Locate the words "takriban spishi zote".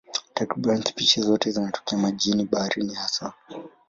0.33-1.51